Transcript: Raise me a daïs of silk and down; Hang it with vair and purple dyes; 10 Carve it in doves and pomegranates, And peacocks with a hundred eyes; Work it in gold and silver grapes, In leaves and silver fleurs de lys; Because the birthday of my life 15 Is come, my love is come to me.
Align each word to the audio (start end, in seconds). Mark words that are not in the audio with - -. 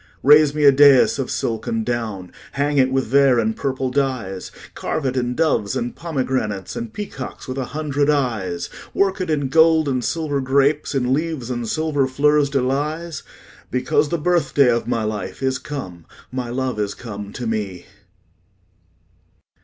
Raise 0.23 0.55
me 0.55 0.63
a 0.63 0.71
daïs 0.73 1.19
of 1.19 1.29
silk 1.29 1.67
and 1.67 1.85
down; 1.85 2.31
Hang 2.53 2.79
it 2.79 2.91
with 2.91 3.05
vair 3.05 3.37
and 3.37 3.55
purple 3.55 3.91
dyes; 3.91 4.49
10 4.49 4.59
Carve 4.73 5.05
it 5.05 5.15
in 5.15 5.35
doves 5.35 5.75
and 5.75 5.95
pomegranates, 5.95 6.75
And 6.75 6.91
peacocks 6.91 7.47
with 7.47 7.59
a 7.59 7.65
hundred 7.65 8.09
eyes; 8.09 8.67
Work 8.95 9.21
it 9.21 9.29
in 9.29 9.47
gold 9.49 9.87
and 9.87 10.03
silver 10.03 10.41
grapes, 10.41 10.95
In 10.95 11.13
leaves 11.13 11.51
and 11.51 11.69
silver 11.69 12.07
fleurs 12.07 12.49
de 12.49 12.63
lys; 12.63 13.21
Because 13.69 14.09
the 14.09 14.17
birthday 14.17 14.71
of 14.71 14.87
my 14.87 15.03
life 15.03 15.35
15 15.37 15.47
Is 15.47 15.59
come, 15.59 16.05
my 16.31 16.49
love 16.49 16.79
is 16.79 16.95
come 16.95 17.31
to 17.33 17.45
me. 17.45 17.85